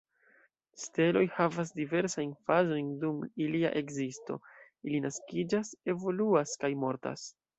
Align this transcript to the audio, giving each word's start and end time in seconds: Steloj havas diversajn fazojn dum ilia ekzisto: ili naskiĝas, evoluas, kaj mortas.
Steloj 0.83 1.21
havas 1.35 1.73
diversajn 1.79 2.31
fazojn 2.47 2.87
dum 3.03 3.19
ilia 3.47 3.71
ekzisto: 3.83 4.39
ili 4.89 5.03
naskiĝas, 5.05 5.73
evoluas, 5.95 6.57
kaj 6.65 6.73
mortas. 6.87 7.29